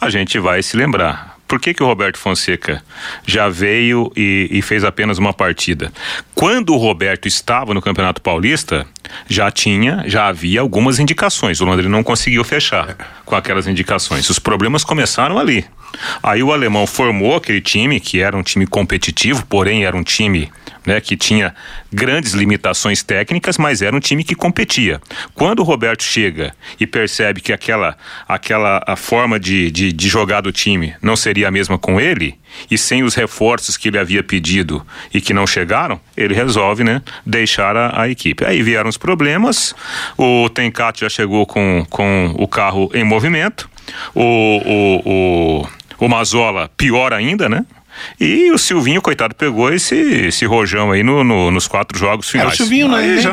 [0.00, 1.37] a gente vai se lembrar.
[1.48, 2.82] Por que, que o Roberto Fonseca
[3.26, 5.90] já veio e, e fez apenas uma partida?
[6.34, 8.86] Quando o Roberto estava no Campeonato Paulista,
[9.26, 11.62] já tinha, já havia algumas indicações.
[11.62, 14.28] O Londrina não conseguiu fechar com aquelas indicações.
[14.28, 15.64] Os problemas começaram ali.
[16.22, 20.50] Aí o alemão formou aquele time, que era um time competitivo, porém era um time
[20.86, 21.54] né, que tinha
[21.92, 25.00] grandes limitações técnicas, mas era um time que competia.
[25.34, 27.96] Quando o Roberto chega e percebe que aquela,
[28.26, 32.38] aquela a forma de, de, de jogar do time não seria a mesma com ele,
[32.70, 37.02] e sem os reforços que ele havia pedido e que não chegaram, ele resolve né,
[37.24, 38.44] deixar a, a equipe.
[38.44, 39.74] Aí vieram os problemas,
[40.16, 43.68] o Tenkat já chegou com, com o carro em movimento,
[44.14, 47.64] o, o, o, o Mazola pior ainda, né?
[48.20, 52.50] E o Silvinho, coitado, pegou esse, esse rojão aí no, no nos quatro jogos finais.
[52.50, 53.18] É, o Silvinho, né?
[53.20, 53.32] já,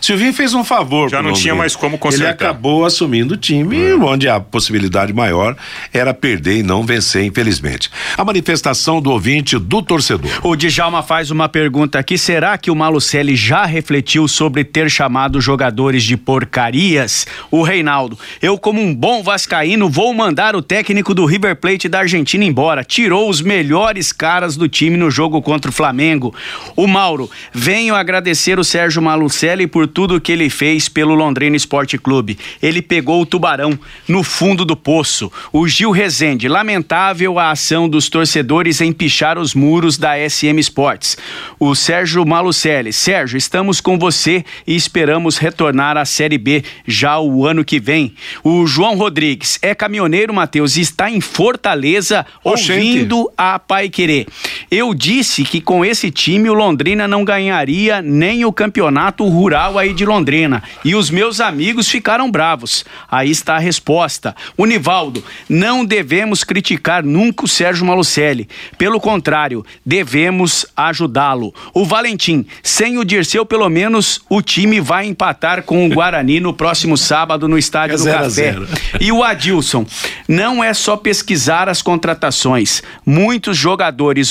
[0.00, 1.08] Silvinho fez um favor.
[1.08, 1.42] Já não Londrina.
[1.42, 2.24] tinha mais como consertar.
[2.24, 4.04] Ele acabou assumindo o time, hum.
[4.04, 5.56] onde a possibilidade maior
[5.92, 7.90] era perder e não vencer, infelizmente.
[8.16, 10.30] A manifestação do ouvinte do torcedor.
[10.42, 15.40] O Djalma faz uma pergunta aqui: será que o Malucelli já refletiu sobre ter chamado
[15.40, 17.26] jogadores de porcarias?
[17.50, 22.00] O Reinaldo, eu, como um bom Vascaíno, vou mandar o técnico do River Plate da
[22.00, 22.84] Argentina embora.
[22.84, 26.34] Tirou os melhores caras do time no jogo contra o Flamengo.
[26.76, 31.98] O Mauro, venho agradecer o Sérgio Malucelli por tudo que ele fez pelo Londrina Esporte
[31.98, 32.38] Clube.
[32.62, 35.30] Ele pegou o tubarão no fundo do poço.
[35.52, 41.16] O Gil Rezende, lamentável a ação dos torcedores em pichar os muros da SM Sports.
[41.58, 47.46] O Sérgio Malucelli, Sérgio, estamos com você e esperamos retornar à Série B já o
[47.46, 48.14] ano que vem.
[48.42, 54.26] O João Rodrigues é caminhoneiro, Matheus, está em Fortaleza ouvindo a Pai Querer.
[54.68, 59.94] Eu disse que com esse time o Londrina não ganharia nem o campeonato rural aí
[59.94, 60.64] de Londrina.
[60.84, 62.84] E os meus amigos ficaram bravos.
[63.08, 64.34] Aí está a resposta.
[64.56, 68.48] O Nivaldo, não devemos criticar nunca o Sérgio Malucelli.
[68.76, 71.54] Pelo contrário, devemos ajudá-lo.
[71.72, 76.52] O Valentim, sem o Dirceu, pelo menos o time vai empatar com o Guarani no
[76.52, 78.28] próximo sábado no Estádio É do Café.
[78.28, 78.68] zero.
[79.00, 79.86] E o Adilson,
[80.26, 82.82] não é só pesquisar as contratações.
[83.06, 83.83] Muitos jogadores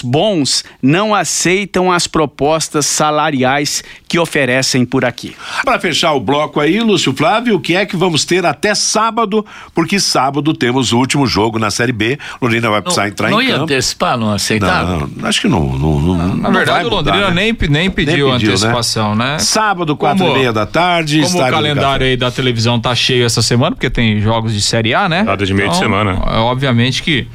[0.04, 5.36] bons não aceitam as propostas salariais que oferecem por aqui.
[5.64, 9.46] Para fechar o bloco aí, Lúcio Flávio, o que é que vamos ter até sábado?
[9.74, 12.18] Porque sábado temos o último jogo na Série B.
[12.42, 13.64] Londrina vai precisar entrar não em ia campo.
[13.64, 15.10] antecipar, não aceitaram?
[15.16, 15.66] Não, acho que não.
[15.78, 17.34] não, não Na não verdade, o Londrina né?
[17.34, 18.36] nem, nem pediu Nem pediu, né?
[18.36, 19.40] antecipação, né?
[19.40, 21.22] Sábado, quatro Como- e meia da tarde.
[21.24, 24.94] Como o calendário aí da televisão tá cheio essa semana, porque tem jogos de Série
[24.94, 25.24] A, né?
[25.24, 26.12] Nada de meio de semana.
[26.28, 27.28] é Obviamente que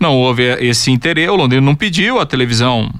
[0.00, 2.90] não houve esse interesse, o Londrina não pediu, a televisão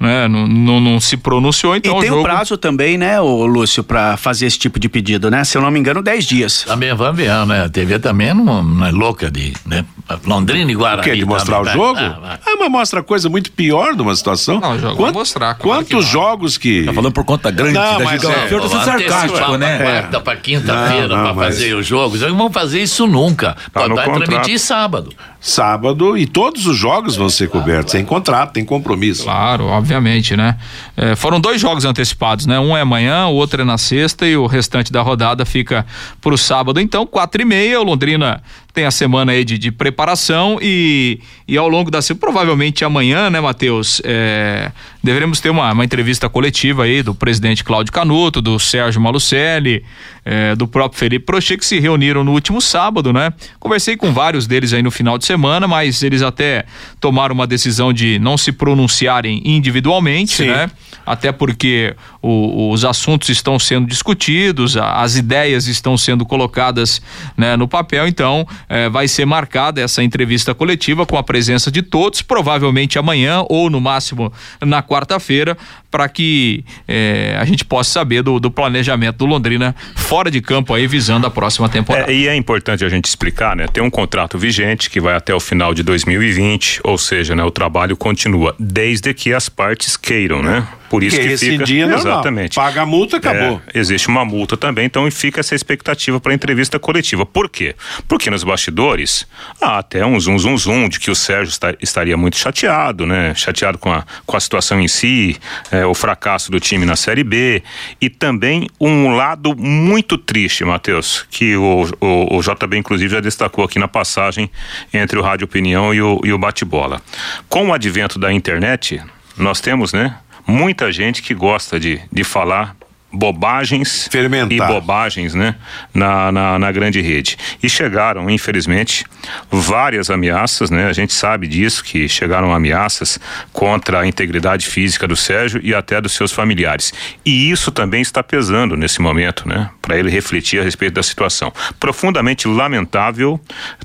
[0.00, 2.20] né, não, não, não se pronunciou, então e tem o jogo...
[2.20, 5.44] um prazo também, né, ô Lúcio, para fazer esse tipo de pedido, né?
[5.44, 6.64] Se eu não me engano, 10 dias.
[6.64, 7.64] Também vamos ver, né?
[7.64, 9.84] A TV também não, não é louca de, né?
[10.26, 11.02] Londrina e O Guarani.
[11.02, 11.16] quê?
[11.16, 11.94] De mostrar o também, jogo?
[11.94, 12.04] vai.
[12.06, 12.38] Ah, vai.
[12.44, 14.60] Ah, mas mostra coisa muito pior de uma situação.
[14.60, 16.12] Não, o jogo Quant- vai mostrar, claro que Quantos vai.
[16.12, 16.82] jogos que.
[16.84, 19.56] Tá falando por conta grande Não, da mas é, O tá sendo Vamos antecipar sarcástico,
[19.56, 19.76] né?
[19.78, 22.20] pra quarta pra quinta-feira pra mas- fazer os jogos.
[22.20, 23.56] Eles não vão fazer isso nunca.
[23.72, 24.28] Pode no vai contrato.
[24.28, 25.10] transmitir sábado.
[25.46, 27.92] Sábado e todos os jogos vão ser cobertos.
[27.92, 29.24] Tem contrato, tem compromisso.
[29.24, 30.56] Claro, obviamente, né?
[30.96, 32.58] É, foram dois jogos antecipados, né?
[32.58, 35.84] Um é amanhã, o outro é na sexta e o restante da rodada fica
[36.18, 36.80] pro sábado.
[36.80, 38.42] Então, quatro e meia, o Londrina
[38.74, 43.30] tem a semana aí de, de preparação e, e ao longo da semana, provavelmente amanhã,
[43.30, 44.02] né, Matheus?
[44.04, 49.84] É, deveremos ter uma, uma entrevista coletiva aí do presidente Cláudio Canuto, do Sérgio Malucelli,
[50.24, 53.32] é, do próprio Felipe Prochê, que se reuniram no último sábado, né?
[53.60, 56.64] Conversei com vários deles aí no final de semana, mas eles até
[56.98, 60.46] tomaram uma decisão de não se pronunciarem individualmente, Sim.
[60.48, 60.68] né?
[61.06, 67.00] Até porque o- os assuntos estão sendo discutidos, a- as ideias estão sendo colocadas
[67.36, 71.82] né, no papel, então eh, vai ser marcada essa entrevista coletiva com a presença de
[71.82, 75.56] todos, provavelmente amanhã ou no máximo na quarta-feira,
[75.90, 80.74] para que eh, a gente possa saber do, do planejamento do Londrina fora de campo
[80.74, 82.10] aí, visando a próxima temporada.
[82.10, 83.66] É, e é importante a gente explicar, né?
[83.72, 87.50] Tem um contrato vigente que vai até o final de 2020, ou seja, né, o
[87.50, 90.66] trabalho continua desde que as partes queiram, né?
[90.88, 92.54] Por isso Que que, esse fica dia é exatamente.
[92.54, 93.60] Paga a multa, acabou.
[93.72, 97.24] É, existe uma multa também, então fica essa expectativa para entrevista coletiva.
[97.26, 97.74] Por quê?
[98.06, 99.26] Porque nos bastidores
[99.60, 103.34] há até um zum zum zum de que o Sérgio está- estaria muito chateado, né?
[103.34, 105.36] Chateado com a, com a situação em si,
[105.70, 107.62] é, o fracasso do time na Série B
[108.00, 113.64] e também um lado muito triste, Matheus, que o, o, o JB inclusive já destacou
[113.64, 114.50] aqui na passagem
[114.92, 117.00] entre o Rádio Opinião e o, e o Bate-Bola.
[117.48, 119.00] Com o advento da internet,
[119.36, 120.14] nós temos, né?
[120.46, 122.76] Muita gente que gosta de, de falar
[123.14, 124.52] bobagens Fermentar.
[124.52, 125.54] e bobagens, né,
[125.92, 127.38] na, na, na grande rede.
[127.62, 129.04] E chegaram, infelizmente,
[129.50, 133.18] várias ameaças, né, a gente sabe disso, que chegaram ameaças
[133.52, 136.92] contra a integridade física do Sérgio e até dos seus familiares.
[137.24, 141.52] E isso também está pesando nesse momento, né, para ele refletir a respeito da situação.
[141.78, 143.38] Profundamente lamentável.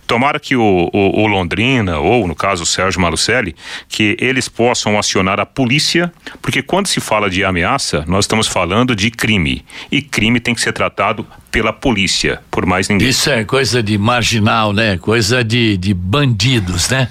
[0.08, 3.54] Tomara que o, o, o Londrina, ou no caso o Sérgio Malucelli,
[3.90, 6.10] que eles possam acionar a polícia,
[6.42, 9.66] porque quando se fala de ameaça, nós estamos falando de crime.
[9.92, 13.10] E crime tem que ser tratado pela polícia, por mais ninguém.
[13.10, 14.98] Isso é coisa de marginal, né?
[14.98, 17.10] Coisa de, de bandidos, né?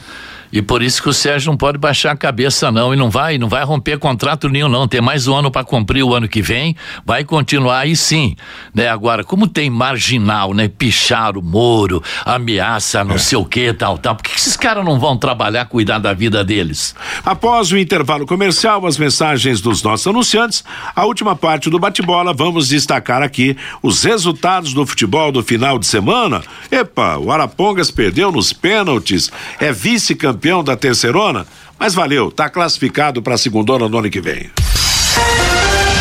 [0.53, 3.37] E por isso que o Sérgio não pode baixar a cabeça não e não vai,
[3.37, 6.41] não vai romper contrato nenhum não, tem mais um ano para cumprir o ano que
[6.41, 8.35] vem, vai continuar aí sim,
[8.75, 8.89] né?
[8.89, 10.69] Agora, como tem marginal, né?
[10.69, 13.19] Pichar o Moro, ameaça, não é.
[13.19, 16.43] sei o que, tal, tal, por que esses caras não vão trabalhar, cuidar da vida
[16.43, 16.95] deles?
[17.25, 22.69] Após o intervalo comercial, as mensagens dos nossos anunciantes, a última parte do bate-bola, vamos
[22.69, 26.43] destacar aqui os resultados do futebol do final de semana.
[26.71, 29.31] Epa, o Arapongas perdeu nos pênaltis,
[29.61, 31.45] é vice-campeão campeão da terceirona,
[31.77, 34.49] mas valeu, tá classificado para a segundona no ano que vem.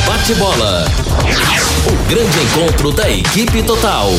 [0.06, 0.86] Bate bola.
[1.88, 4.12] O grande encontro da equipe total.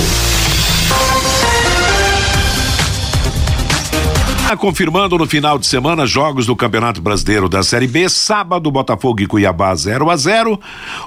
[4.48, 9.20] Tá confirmando no final de semana jogos do Campeonato Brasileiro da Série B, sábado Botafogo
[9.20, 10.59] e Cuiabá 0 a 0.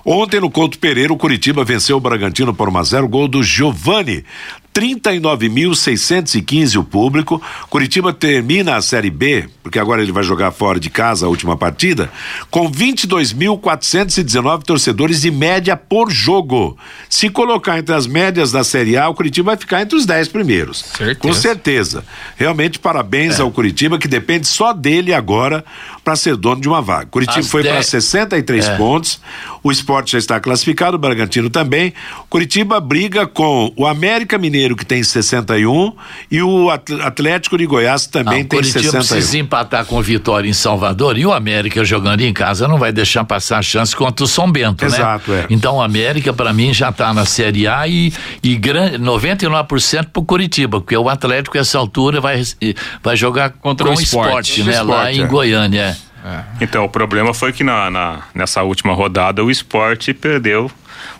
[0.05, 3.43] Ontem no Couto Pereira o Curitiba venceu o Bragantino por 1 a 0, gol do
[3.43, 4.23] Giovani.
[4.73, 7.41] 39.615 o público.
[7.69, 11.57] Curitiba termina a Série B, porque agora ele vai jogar fora de casa a última
[11.57, 12.09] partida,
[12.49, 16.77] com 22.419 torcedores de média por jogo.
[17.09, 20.29] Se colocar entre as médias da Série A, o Curitiba vai ficar entre os 10
[20.29, 20.79] primeiros.
[20.79, 21.19] Certeza.
[21.19, 22.05] Com certeza.
[22.37, 23.41] Realmente, parabéns é.
[23.41, 25.65] ao Curitiba, que depende só dele agora
[26.03, 27.05] para ser dono de uma vaga.
[27.05, 28.77] Curitiba as foi para 63 é.
[28.77, 29.19] pontos.
[29.63, 31.93] O esporte já está classificado, o Bragantino também.
[32.29, 35.93] Curitiba briga com o América Mineiro, que tem 61,
[36.31, 38.99] e o Atlético de Goiás também ah, tem Curitiba 61.
[38.99, 42.91] precisa empatar com o Vitória em Salvador e o América jogando em casa não vai
[42.91, 45.37] deixar passar a chance contra o São Bento, Exato, né?
[45.39, 45.53] Exato, é.
[45.53, 48.11] Então o América, para mim, já está na Série A e,
[48.41, 52.41] e grande, 99% pro Curitiba, porque o Atlético, essa altura, vai,
[53.03, 54.71] vai jogar contra com o esporte, né?
[54.71, 55.27] Esporte, lá em é.
[55.27, 55.97] Goiânia.
[56.23, 56.43] É.
[56.61, 60.71] Então, o problema foi que na, na, nessa última rodada o esporte perdeu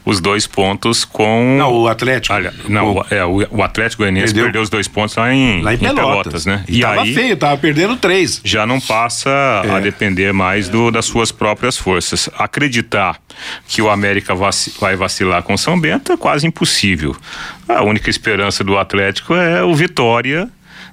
[0.06, 1.58] os dois pontos com.
[1.58, 2.34] Não, o Atlético.
[2.34, 4.44] Olha, não, o, é, o, o Atlético Goianiense perdeu.
[4.46, 6.04] perdeu os dois pontos lá em, lá em, em Pelotas.
[6.06, 6.46] Pelotas.
[6.46, 6.64] né?
[6.68, 8.42] E, e tava aí, feio, tava perdendo três.
[8.44, 9.30] Já não passa
[9.64, 9.72] é.
[9.72, 12.30] a depender mais do, das suas próprias forças.
[12.38, 13.20] Acreditar
[13.68, 17.16] que o América vaci vai vacilar com São Bento é quase impossível.
[17.68, 20.50] A única esperança do Atlético é o Vitória.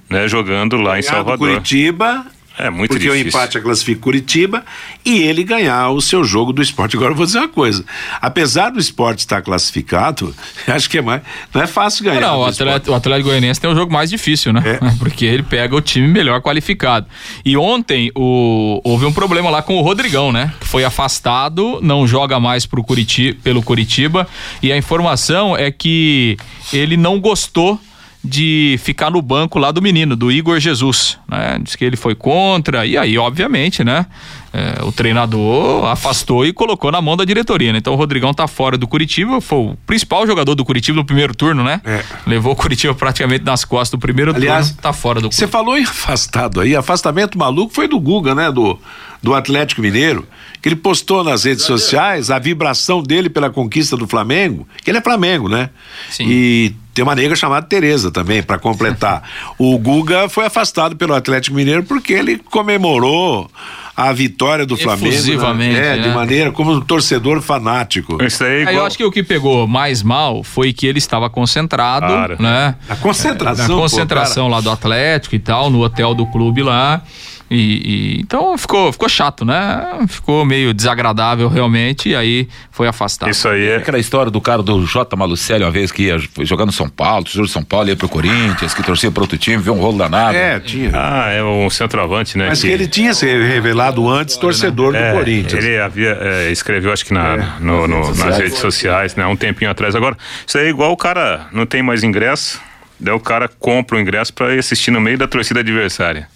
[0.09, 1.37] Né, jogando lá em Salvador.
[1.37, 2.25] Curitiba
[2.59, 3.25] é muito porque difícil.
[3.25, 4.65] o empate a classifica Curitiba
[5.05, 6.97] e ele ganhar o seu jogo do esporte.
[6.97, 7.85] Agora eu vou dizer uma coisa:
[8.21, 10.35] apesar do esporte estar classificado,
[10.67, 11.21] acho que é mais.
[11.53, 12.19] Não é fácil ganhar.
[12.19, 14.61] Não, o Atlético, o Atlético Goianiense tem um jogo mais difícil, né?
[14.65, 14.91] É.
[14.99, 17.07] Porque ele pega o time melhor qualificado.
[17.45, 20.53] E ontem o, houve um problema lá com o Rodrigão, né?
[20.59, 24.27] Que foi afastado, não joga mais pro Curitiba, pelo Curitiba.
[24.61, 26.37] E a informação é que
[26.73, 27.79] ele não gostou
[28.23, 31.57] de ficar no banco lá do menino, do Igor Jesus, né?
[31.61, 34.05] Diz que ele foi contra, e aí, obviamente, né?
[34.51, 37.77] É, o treinador afastou e colocou na mão da diretoria, né?
[37.77, 41.33] Então o Rodrigão tá fora do Curitiba, foi o principal jogador do Curitiba no primeiro
[41.33, 41.79] turno, né?
[41.85, 42.03] É.
[42.27, 45.77] Levou o Curitiba praticamente nas costas do primeiro Aliás, turno, tá fora do Você falou
[45.77, 48.51] em afastado aí, afastamento maluco foi do Guga, né?
[48.51, 48.77] Do,
[49.21, 50.27] do Atlético Mineiro,
[50.61, 54.97] que ele postou nas redes sociais a vibração dele pela conquista do Flamengo, que ele
[54.97, 55.69] é Flamengo, né?
[56.09, 56.25] Sim.
[56.27, 59.23] E tem uma nega chamada Tereza também, para completar.
[59.57, 63.49] o Guga foi afastado pelo Atlético Mineiro porque ele comemorou
[63.95, 65.15] a vitória do Flamengo.
[65.55, 65.71] Né?
[65.71, 65.99] É, né?
[65.99, 68.21] de maneira como um torcedor fanático.
[68.21, 68.75] Isso aí, é igual...
[68.75, 72.35] eu acho que o que pegou mais mal foi que ele estava concentrado, claro.
[72.37, 72.75] né?
[72.89, 73.63] A concentração.
[73.63, 77.01] É, na concentração pô, lá do Atlético e tal, no hotel do clube lá.
[77.49, 80.05] E, e, então ficou, ficou chato, né?
[80.07, 83.29] Ficou meio desagradável realmente e aí foi afastado.
[83.29, 83.75] Isso aí é.
[83.77, 85.15] Aquela história do cara do J.
[85.15, 88.07] Malucelli, uma vez que ia jogar no São Paulo, tesouro de São Paulo, ia pro
[88.07, 90.37] Corinthians, que torcia pro outro time, viu um rolo danado.
[90.37, 90.91] É, tinha.
[90.93, 92.49] Ah, é um centroavante, né?
[92.49, 95.63] Mas que, que ele tinha se revelado antes torcedor é, do Corinthians.
[95.63, 99.15] Ele havia, é, escreveu, acho que na, é, no, no, nas, redes, nas redes sociais,
[99.15, 99.25] né?
[99.25, 99.95] Um tempinho atrás.
[99.95, 102.61] Agora, isso aí é igual o cara não tem mais ingresso,
[102.99, 106.27] daí o cara compra o ingresso para ir assistir no meio da torcida adversária.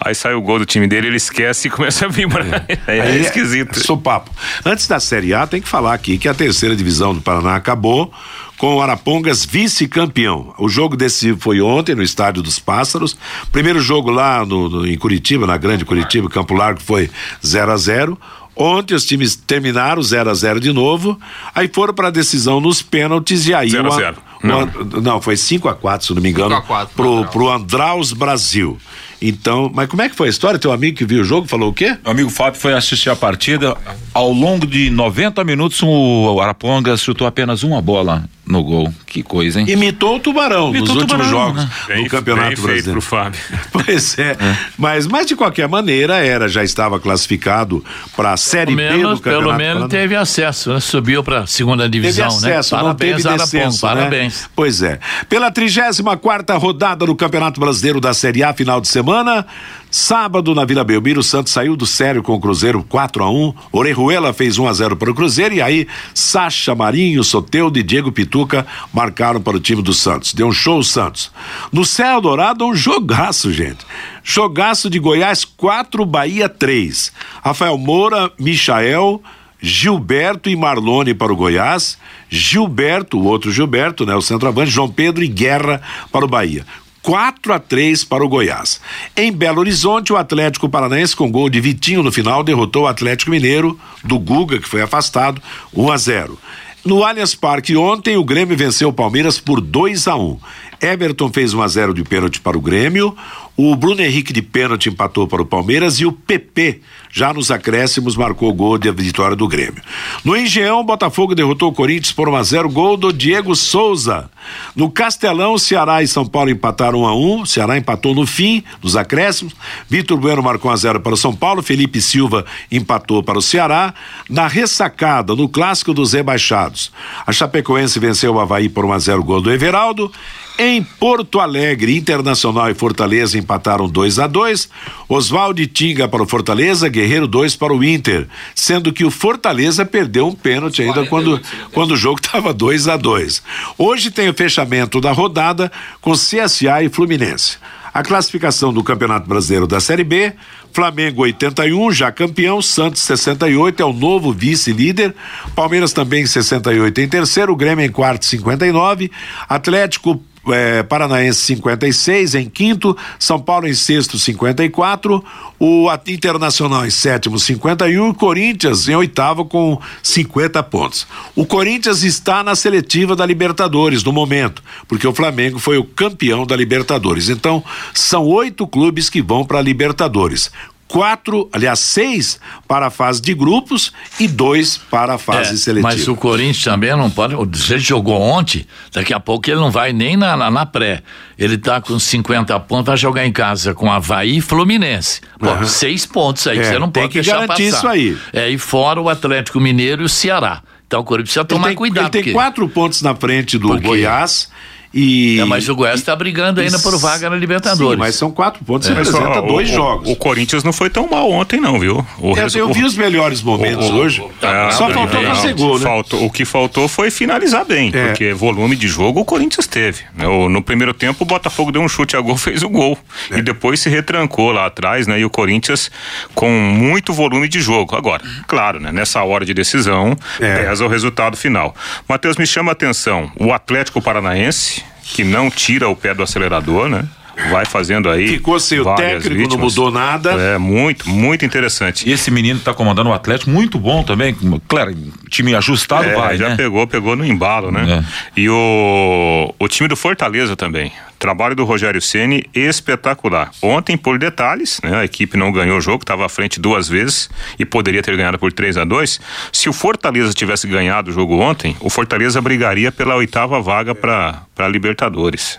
[0.00, 2.64] Aí sai o gol do time dele, ele esquece e começa a vibrar.
[2.68, 3.78] É, é, é esquisito.
[3.80, 4.30] Sou papo.
[4.64, 8.12] Antes da Série A, tem que falar aqui que a terceira divisão do Paraná acabou
[8.56, 10.54] com o Arapongas vice-campeão.
[10.58, 13.16] O jogo decisivo foi ontem no Estádio dos Pássaros.
[13.52, 17.10] Primeiro jogo lá no, no, em Curitiba, na Grande Curitiba, Campo Largo, foi
[17.44, 18.18] 0 a 0
[18.56, 21.20] Ontem os times terminaram 0 a 0 de novo,
[21.54, 24.16] aí foram para a decisão nos pênaltis e aí 0 a 0.
[24.42, 27.08] O An- Não, foi 5 a 4 se não me engano, 5 a 4 pro
[27.12, 27.30] Andraus.
[27.32, 28.78] pro Andraus Brasil.
[29.20, 30.58] Então, mas como é que foi a história?
[30.58, 31.96] Teu amigo que viu o jogo falou o quê?
[32.04, 33.74] Meu amigo Fábio foi assistir a partida.
[34.12, 38.92] Ao longo de 90 minutos, o Araponga chutou apenas uma bola no gol.
[39.06, 39.66] Que coisa, hein?
[39.68, 41.70] Imitou o Tubarão Imitou nos o últimos Tubarão, jogos né?
[41.88, 43.00] Bem, do Campeonato bem feito Brasileiro.
[43.00, 43.40] pro Fábio.
[43.72, 44.36] Pois é.
[44.76, 47.82] Mas, mas de qualquer maneira, era, já estava classificado
[48.14, 50.80] para a Série Pelo B do menos, Campeonato pelo menos teve acesso, né?
[50.80, 52.82] subiu para segunda Teve divisão, acesso, né?
[52.82, 53.92] não teve Araponga, descenso, né?
[54.26, 54.50] Parabéns.
[54.54, 54.98] Pois é.
[55.28, 59.46] Pela 34 quarta rodada do Campeonato Brasileiro da Série A, final de semana,
[59.90, 63.54] sábado na Vila Belmiro, o Santos saiu do sério com o Cruzeiro 4 a 1
[63.72, 68.10] Orejuela fez 1 a 0 para o Cruzeiro e aí Sacha Marinho, Soteudo e Diego
[68.10, 70.32] Pituca marcaram para o time do Santos.
[70.32, 71.30] Deu um show o Santos.
[71.72, 73.84] No Céu Dourado, um jogaço, gente.
[74.22, 77.12] Jogaço de Goiás 4, Bahia 3.
[77.42, 79.22] Rafael Moura, Michael,
[79.60, 81.98] Gilberto e Marlone para o Goiás,
[82.28, 85.80] Gilberto, o outro Gilberto, né, o centroavante, João Pedro e Guerra
[86.12, 86.64] para o Bahia.
[87.06, 88.80] 4 a 3 para o Goiás.
[89.16, 93.30] Em Belo Horizonte, o Atlético Paranaense, com gol de Vitinho no final, derrotou o Atlético
[93.30, 95.40] Mineiro, do Guga, que foi afastado,
[95.72, 96.38] 1 a 0.
[96.84, 100.38] No Allianz Parque ontem, o Grêmio venceu o Palmeiras por 2 a 1.
[100.80, 103.16] Everton fez 1 a 0 de pênalti para o Grêmio.
[103.56, 108.14] O Bruno Henrique de pênalti empatou para o Palmeiras e o PP, já nos acréscimos,
[108.14, 109.82] marcou o gol de vitória do Grêmio.
[110.22, 114.28] No Engenhão, Botafogo derrotou o Corinthians por 1 a 0, gol do Diego Souza.
[114.74, 117.40] No Castelão, Ceará e São Paulo empataram 1 a 1.
[117.40, 119.54] O Ceará empatou no fim, nos acréscimos.
[119.88, 123.42] Vitor Bueno marcou 1 a 0 para o São Paulo, Felipe Silva empatou para o
[123.42, 123.94] Ceará.
[124.28, 126.92] Na ressacada, no clássico dos rebaixados,
[127.26, 130.12] a Chapecoense venceu o Havaí por 1 a 0, gol do Everaldo.
[130.58, 134.70] Em Porto Alegre, Internacional e Fortaleza empataram 2 a 2.
[135.06, 139.84] Oswaldo e Tinga para o Fortaleza, Guerreiro 2 para o Inter, sendo que o Fortaleza
[139.84, 141.38] perdeu um pênalti ainda quando,
[141.72, 143.42] quando o jogo estava 2 a 2.
[143.76, 147.58] Hoje tem o fechamento da rodada com CSA e Fluminense.
[147.92, 150.32] A classificação do Campeonato Brasileiro da Série B,
[150.72, 155.14] Flamengo 81, já campeão, Santos 68 é o novo vice-líder,
[155.54, 159.10] Palmeiras também 68 em terceiro, Grêmio em quarto 59,
[159.48, 165.24] Atlético eh, Paranaense 56 em quinto, São Paulo em sexto 54,
[165.58, 171.06] o Internacional em sétimo 51 e Corinthians em oitavo com 50 pontos.
[171.34, 176.46] O Corinthians está na seletiva da Libertadores no momento, porque o Flamengo foi o campeão
[176.46, 177.28] da Libertadores.
[177.28, 177.62] Então,
[177.94, 180.50] são oito clubes que vão para a Libertadores.
[180.88, 185.88] Quatro, aliás, seis para a fase de grupos e dois para a fase É, seletiva.
[185.92, 187.34] Mas o Corinthians também não pode.
[187.58, 191.02] Se ele jogou ontem, daqui a pouco ele não vai nem na, na, na pré.
[191.36, 195.20] Ele tá com 50 pontos, vai jogar em casa com Havaí e Fluminense.
[195.38, 195.64] Pô, Aham.
[195.66, 197.76] seis pontos aí, É, você não pode que deixar garantir passar.
[197.78, 198.16] isso aí.
[198.32, 200.62] É, e fora o Atlético Mineiro e o Ceará.
[200.86, 202.04] Então o Corinthians precisa Ele tomar tem, cuidado.
[202.04, 203.86] ele tem porque- quatro pontos na frente do Por quê?
[203.88, 204.48] Goiás
[204.92, 205.38] e.
[205.40, 207.94] É, mas o Goiás está brigando ainda por vaga na Libertadores.
[207.94, 208.94] Sim, mas são quatro pontos, É.
[208.94, 210.08] você representa dois o, jogos.
[210.08, 212.04] O, o Corinthians não foi tão mal ontem, não, viu?
[212.18, 214.24] O eu, resu- eu vi os melhores momentos o- hoje.
[214.42, 215.84] É, Só não, faltou não, fazer gol, né?
[215.84, 218.06] faltou- o que faltou foi finalizar bem, É.
[218.08, 220.02] porque volume de jogo o Corinthians teve.
[220.16, 220.26] né?
[220.26, 222.98] O- No primeiro tempo o Botafogo deu um chute a gol, fez o gol.
[223.30, 223.38] É.
[223.38, 225.18] E depois se retrancou lá atrás, né?
[225.20, 225.90] E o Corinthians
[226.34, 227.94] com muito volume de jogo.
[227.96, 228.90] Agora, claro, né?
[228.92, 230.64] Nessa hora de decisão, É.
[230.64, 231.74] pesa o resultado final.
[232.08, 234.82] Matheus, me chama a atenção, o Atlético Paranaense,
[235.12, 237.04] que não tira o pé do acelerador, né?
[237.50, 238.28] Vai fazendo aí.
[238.28, 239.74] Ficou sem o técnico, não vítimas.
[239.74, 240.32] mudou nada.
[240.32, 242.08] É, muito, muito interessante.
[242.08, 244.34] E esse menino tá comandando o Atlético, muito bom também.
[244.66, 244.94] Claro,
[245.28, 246.56] time ajustado É, vai, já né?
[246.56, 248.04] pegou, pegou no embalo, né?
[248.36, 250.90] E o, o time do Fortaleza também.
[251.18, 253.50] Trabalho do Rogério Ceni espetacular.
[253.62, 254.98] Ontem, por detalhes, né?
[254.98, 258.38] A equipe não ganhou o jogo, estava à frente duas vezes e poderia ter ganhado
[258.38, 259.20] por 3 a 2
[259.52, 264.68] Se o Fortaleza tivesse ganhado o jogo ontem, o Fortaleza brigaria pela oitava vaga para
[264.68, 265.58] Libertadores.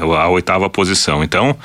[0.00, 1.22] A oitava posição.
[1.24, 1.56] Então,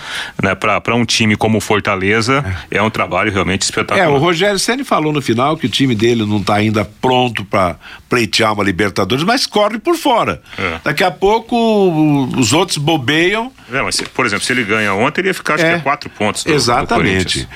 [0.41, 2.82] né, para um time como o Fortaleza, é.
[2.82, 4.05] um trabalho realmente espetacular.
[4.05, 7.43] É, o Rogério Ceni falou no final que o time dele não está ainda pronto
[7.45, 7.75] para
[8.07, 10.41] pleitear uma Libertadores, mas corre por fora.
[10.57, 10.80] É.
[10.84, 11.55] Daqui a pouco
[12.38, 13.51] os outros bobeiam.
[13.71, 15.69] É, mas, se- por exemplo, se ele ganha ontem, ele ia ficar acho É.
[15.73, 16.43] que a quatro pontos.
[16.43, 17.45] do- do Exatamente.
[17.45, 17.47] Corinthians.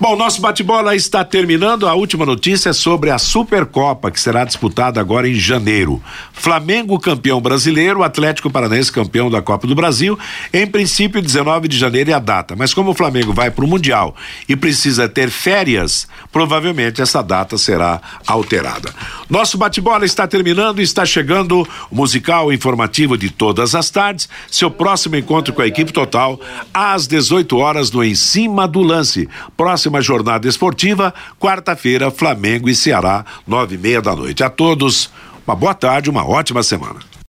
[0.00, 1.86] Bom, nosso bate-bola está terminando.
[1.86, 6.02] A última notícia é sobre a Supercopa, que será disputada agora em janeiro.
[6.32, 10.18] Flamengo campeão brasileiro, Atlético Paranaense campeão da Copa do Brasil.
[10.52, 12.56] Em princípio, 19 de janeiro é a data.
[12.56, 14.16] Mas como o Flamengo vai para o Mundial
[14.48, 18.92] e precisa ter férias, provavelmente essa data será alterada.
[19.30, 24.28] Nosso bate-bola está terminando e está chegando o musical informativo de todas as tardes.
[24.50, 26.40] Seu próximo encontro com a equipe total
[26.74, 29.28] às 18 horas no Em Cima do Lance.
[29.84, 34.42] Próxima jornada esportiva, quarta-feira, Flamengo e Ceará, nove e meia da noite.
[34.42, 35.10] A todos,
[35.46, 37.00] uma boa tarde, uma ótima semana.